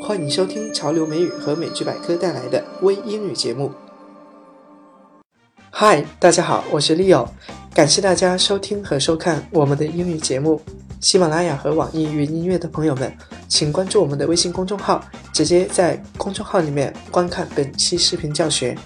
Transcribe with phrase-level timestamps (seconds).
[0.00, 3.72] 欢迎收听潮流美语和美剧百科带来的微英语节目。
[5.72, 7.28] Hi，大家好，我是 Leo，
[7.74, 10.60] 感谢大家收听和收看我们的英语节目。
[11.00, 18.76] 喜马拉雅和网易云音乐的朋友们，请关注我们的微信公众号，直接在公众号里面观看本期视频教学。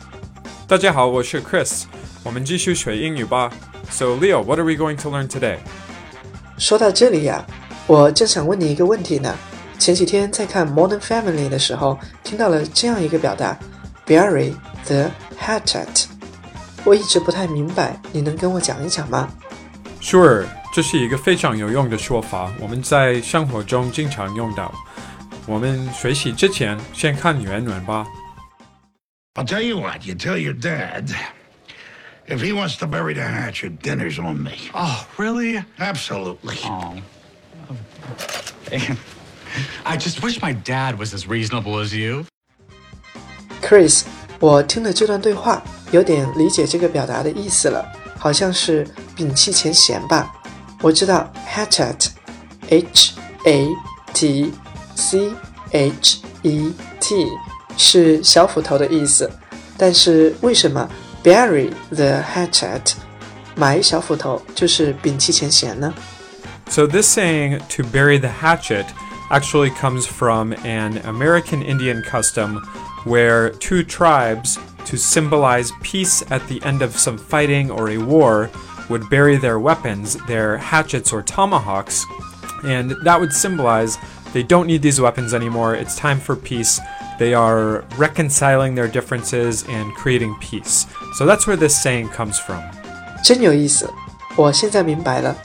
[0.66, 1.84] 大家好，我是 Chris，
[2.22, 3.50] 我们继续学英语吧。
[3.90, 5.59] So Leo，what are we going to learn today？
[6.59, 7.46] 说到这里呀，
[7.86, 9.34] 我正想问你一个问题呢。
[9.82, 13.58] 前几天在看《Modern Family》的时候，听到了这样一个表达
[14.07, 14.54] ：bury
[14.86, 16.04] the hatchet。
[16.84, 19.29] 我一直不太明白，你能跟我讲一讲吗
[20.00, 24.72] ？Sure，这是一个非常有用的说法，我们在生活中经常用到。
[25.46, 28.07] 我们学习之前先看原文吧。
[29.35, 31.08] I'll tell you what, you tell your dad.
[32.28, 34.52] If he wants to bury the hatchet, dinner's on me.
[34.74, 35.60] Oh, really?
[35.77, 36.58] Absolutely.
[36.66, 36.94] Oh.
[39.83, 42.25] I just wish my dad was as reasonable as you.
[43.61, 44.03] Chris，
[44.39, 47.85] 我听了这段对话，有点理解这个表达的意思了，
[48.17, 50.31] 好像是摒弃前嫌吧。
[50.81, 53.13] 我知道 hatchet，h
[53.45, 53.67] a
[54.13, 54.53] t
[54.95, 55.31] c
[55.71, 57.27] h e t
[57.77, 59.30] 是小斧头的意思，
[59.77, 60.88] 但是为什么
[61.23, 62.93] bury the hatchet
[63.55, 65.93] 埋小斧头就是摒弃前嫌呢？
[66.69, 68.85] So this saying to bury the hatchet
[69.31, 72.57] actually comes from an American Indian custom
[73.03, 78.49] where two tribes, to symbolize peace at the end of some fighting or a war,
[78.89, 82.05] would bury their weapons, their hatchets or tomahawks,
[82.63, 83.97] and that would symbolize
[84.33, 85.75] they don't need these weapons anymore.
[85.75, 86.80] It's time for peace.
[87.19, 90.85] They are reconciling their differences and creating peace.
[91.16, 92.61] So that's where this saying comes from.
[93.23, 93.91] 真有意思，
[94.35, 95.35] 我现在明白了。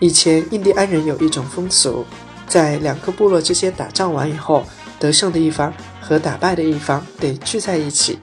[0.00, 2.04] 以前印第安人有一种风俗，
[2.47, 4.65] 在两个部落之间打仗完以后，
[4.99, 8.17] 得胜的一方和打败的一方得聚在一起，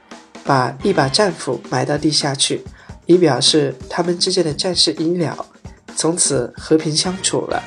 [0.45, 2.65] 把一把战斧埋到地下去，
[3.07, 5.47] 以表示他们之间的战事已了，
[5.95, 7.63] 从此和平相处了。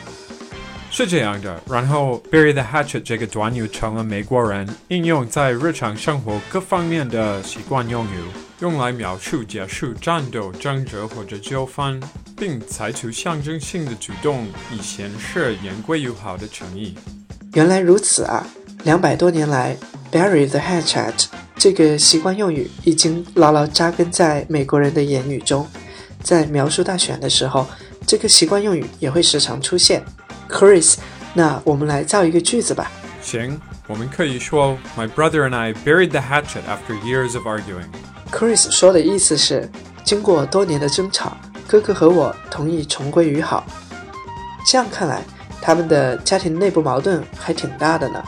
[0.90, 8.24] 是这样的，然后 bury the hatchet 这个短语成了美国人应用在日常生活各方面的习惯用语，
[8.62, 12.02] 用来描述结束战斗、争执或者纠纷。
[12.38, 16.96] 并采取象征性的举动，以显示言归于好的诚意。
[17.54, 18.46] 原来如此啊！
[18.84, 19.76] 两百多年来
[20.12, 21.26] ，bury the hatchet
[21.58, 25.68] 这个习惯用语已经牢牢扎根在美国人的言语中。
[26.24, 27.66] 在描述大选的时候，
[28.06, 30.04] 这个习惯用语也会时常出现。
[30.48, 30.96] Chris，
[31.34, 32.92] 那我们来造一个句子吧。
[33.22, 37.88] 行，我们可以说：My brother and I buried the hatchet after years of arguing.
[38.32, 39.70] Chris 说的意思是，
[40.04, 41.36] 经过多年的争吵。
[41.67, 43.65] 哥哥和我同意重归于好。
[44.67, 45.23] 这样看来，
[45.61, 48.23] 他们的家庭内部矛盾还挺大的呢。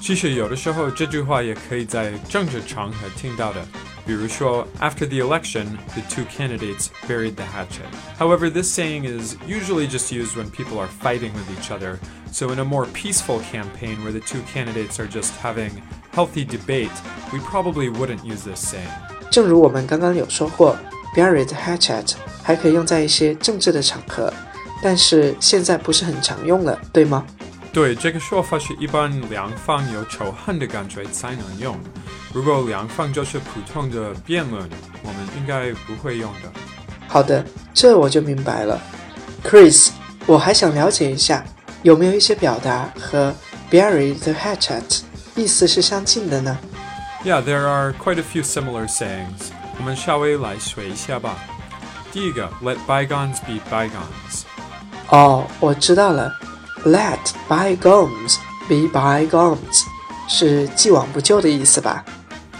[0.00, 3.60] 其实有的时候这句话也可以在政治场合听到的，
[4.06, 7.84] 比如说，After the election, the two candidates buried the hatchet.
[8.18, 11.98] However, this saying is usually just used when people are fighting with each other.
[12.32, 16.90] So, in a more peaceful campaign where the two candidates are just having healthy debate,
[17.32, 18.88] we probably wouldn't use this saying.
[19.30, 20.78] 正如我们刚刚有说过，
[21.14, 22.14] bury the hatchet
[22.45, 24.31] 还可以用在一些政治的场合，
[24.79, 27.25] 但是现在不是很常用了，对吗？
[27.73, 31.75] 对，这个说法是一般两方有仇恨的感觉才能用。
[32.31, 34.69] 如果两方就是普通的辩论，
[35.01, 36.51] 我们应该不会用的。
[37.07, 38.79] 好的，这我就明白了。
[39.43, 39.89] Chris，
[40.27, 41.43] 我还想了解一下，
[41.81, 43.33] 有没有一些表达和
[43.71, 45.01] bury the hatchet
[45.33, 46.55] 意思是相近的呢
[47.23, 49.49] ？Yeah, there are quite a few similar sayings.
[49.79, 51.35] 我们稍微来学一下吧。
[52.14, 54.42] 第一个，Let bygones be bygones。
[55.08, 56.34] 哦，我知道了，
[56.84, 57.18] Let
[57.48, 58.36] bygones
[58.68, 59.84] be bygones
[60.28, 62.04] 是既往不咎的意思吧？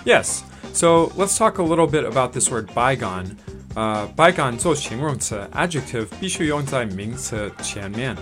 [0.05, 0.41] Yes.
[0.73, 3.37] So let's talk a little bit about this word bygone.
[3.75, 8.17] 呃，bygone 做形容词，adjective 必须用在名词前面。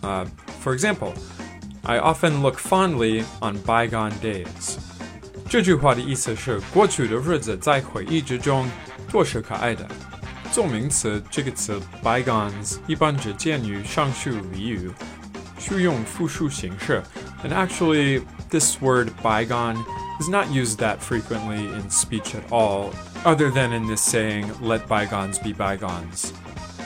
[0.00, 0.26] 呃，
[0.62, 1.12] For example,
[1.82, 4.76] I often look fondly on bygone days.
[5.48, 8.68] 这句话的意思是过去的日子在回忆之中
[9.10, 9.86] 多是可爱的。
[10.52, 14.90] 做名词这个词 bygones 一般只见于上述俚语，
[15.58, 17.02] 需用复数形式。
[17.44, 19.76] And actually, this word bygone
[20.20, 22.90] is not used that frequently in speech at all,
[23.24, 26.30] other than in this saying, let bygones be bygones.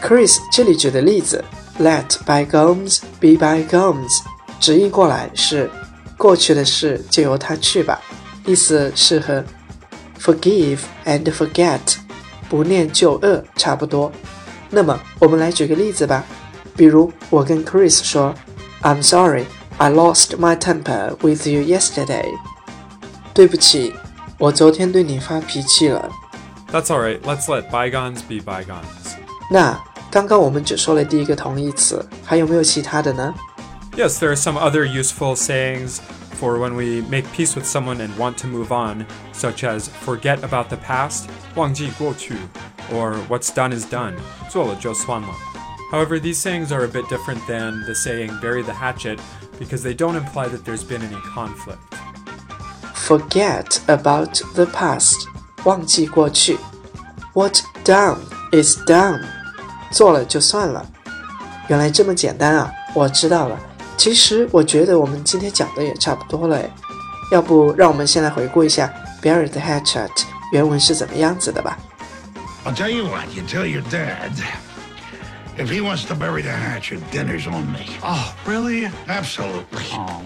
[0.02, 1.44] Chris 这里举的例子，
[1.78, 4.20] let bygones be bygones，
[4.60, 5.70] 直译过来是
[6.19, 8.00] 过去的事就由它去吧，
[8.44, 9.44] 意思是和
[10.20, 11.81] forgive and forget
[12.49, 14.10] 不念旧恶差不多。
[14.70, 16.25] 那么，我们来举个例子吧。
[16.75, 19.44] 比如，我跟 Chris 说：“I'm sorry,
[19.76, 22.25] I lost my temper with you yesterday.
[23.34, 23.94] 对不起，
[24.38, 26.10] 我昨天对你发脾气了。
[26.72, 29.16] That's alright, let's let bygones be bygones.
[29.50, 29.78] 那
[30.10, 33.34] 刚刚我们只说了第一个同义词，还有没有其他的呢？
[33.94, 35.99] Yes, there are some other useful sayings
[36.38, 40.43] for when we make peace with someone and want to move on, such as forget
[40.43, 42.34] about the past, 忘记过去,
[42.93, 44.14] or what's done is done,
[44.49, 45.28] 做了就算了.
[45.93, 49.19] However, these sayings are a bit different than the saying bury the hatchet
[49.58, 51.78] because they don't imply that there's been any conflict.
[52.94, 55.26] Forget about the past，
[55.64, 56.58] 忘记过去。
[57.34, 58.19] What done
[58.52, 59.22] is done，
[59.90, 60.87] 做了就算了。
[61.69, 62.70] 原来这么简单啊！
[62.94, 63.58] 我知道了。
[63.97, 66.69] 其实我觉得我们今天讲的也差不多了诶，
[67.31, 70.11] 要不让我们先来回顾一下 bury the hatchet
[70.53, 71.77] 原文是怎么样子的吧。
[72.63, 74.31] I'll tell you what, you tell your dad.
[75.57, 77.88] If he wants to bury the hatchet, dinner's on me.
[78.03, 78.91] Oh, really?
[79.07, 79.88] Absolutely.
[79.91, 80.21] Oh.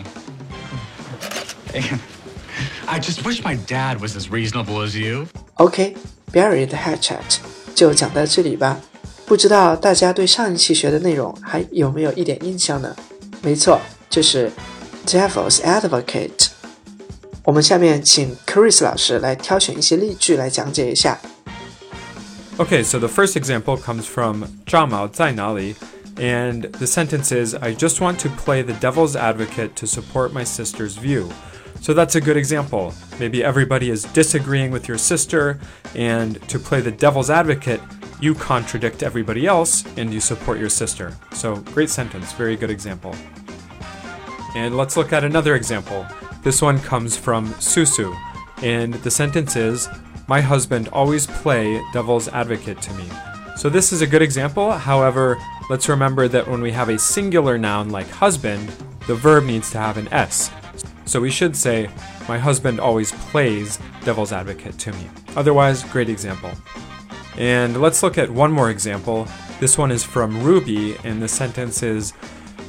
[2.86, 5.28] I just wish my dad was as reasonable as you.
[5.56, 7.38] OK，bury、the hatchet
[7.74, 8.78] 就讲到这里吧。
[9.26, 12.94] 不知道大家对上一期学的内容还有没有一点印象呢？
[13.43, 14.51] 没错，就是
[15.07, 16.49] Devil's Advocate。
[17.45, 21.19] 我们下面请 Chris 老师来挑选一些例句来讲解一下。
[22.59, 25.77] Okay, so the first example comes from 张毛在哪里
[26.17, 30.45] and the sentence is I just want to play the devil's advocate to support my
[30.45, 31.29] sister's view.
[31.83, 32.95] So that's a good example.
[33.21, 35.59] Maybe everybody is disagreeing with your sister,
[35.95, 37.81] and to play the devil's advocate,
[38.22, 41.18] you contradict everybody else and you support your sister.
[41.34, 43.16] So, great sentence, very good example.
[44.56, 46.06] And let's look at another example.
[46.44, 48.16] This one comes from Susu,
[48.64, 49.90] and the sentence is
[50.28, 53.10] My husband always play devil's advocate to me.
[53.58, 54.72] So this is a good example.
[54.72, 55.38] However,
[55.70, 58.70] let's remember that when we have a singular noun like husband,
[59.08, 60.52] the verb needs to have an s.
[61.06, 61.90] So we should say
[62.30, 65.10] my husband always plays devil's advocate to me.
[65.36, 66.52] Otherwise, great example.
[67.39, 69.27] And let's look at one more example.
[69.61, 72.13] This one is from Ruby, and the sentence is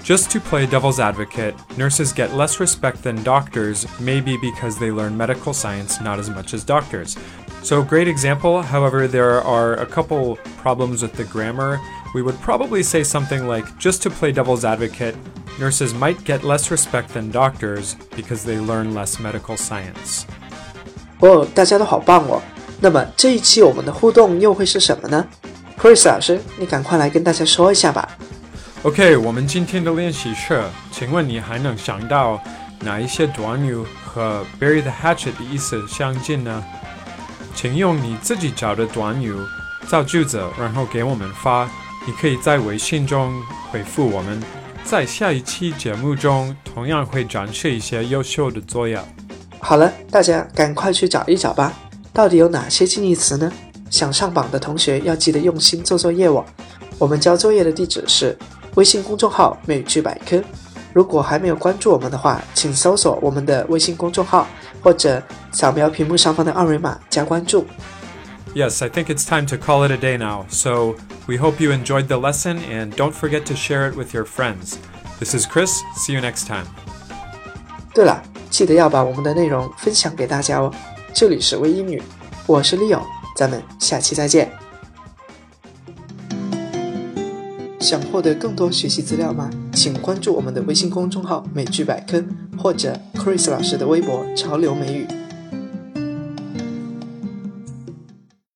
[0.07, 5.17] Just to play devil's advocate, nurses get less respect than doctors, maybe because they learn
[5.17, 7.17] medical science not as much as doctors.
[7.61, 8.61] So, great example.
[8.61, 11.81] However, there are a couple problems with the grammar.
[12.13, 15.17] We would probably say something like Just to play devil's advocate,
[15.59, 20.25] nurses might get less respect than doctors because they learn less medical science.
[21.19, 22.41] 哦，大家都好棒哦！
[22.82, 25.24] 那么这一期我们的互动又会是什么呢
[25.78, 28.08] ？Chris 老师，你赶快来跟大家说一下吧。
[28.82, 32.42] OK，我们今天的练习是，请问你还能想到
[32.80, 36.60] 哪一些短语和 bury the hatchet 的意思相近呢？
[37.54, 39.32] 请用你自己找的短语
[39.86, 41.70] 造句子，然后给我们发。
[42.04, 43.32] 你可以在微信中
[43.70, 44.42] 回复我们，
[44.82, 49.00] 在下一期节目中同样会展示一些优秀的作业。
[49.60, 51.72] 好了，大家赶快去找一找吧，
[52.12, 53.50] 到底有哪些近义词呢？
[53.90, 56.44] 想上榜的同学要记得用心做作业哦。
[56.98, 58.36] 我们交作业的地址是
[58.74, 60.42] 微信公众号“美剧百科”。
[60.92, 64.46] 如果还没有关注我们的话，请搜索我们的微信公众号，
[64.82, 65.22] 或者
[65.52, 67.64] 扫描屏幕上方的二维码加关注。
[68.54, 70.44] Yes, I think it's time to call it a day now.
[70.50, 74.26] So we hope you enjoyed the lesson and don't forget to share it with your
[74.26, 74.74] friends.
[75.18, 75.70] This is Chris.
[75.96, 76.66] See you next time.
[77.94, 80.70] 对了，记得要把我们的内容分享给大家哦。
[81.14, 82.02] 这里是微英语，
[82.46, 83.02] 我是 Leo，
[83.36, 84.50] 咱们下期再见。
[87.78, 89.50] 想获得更多学习资料吗？
[89.74, 92.24] 请关注我们的微信公众号“美剧百科”
[92.58, 95.06] 或者 Chris 老师的微博“潮流美语”。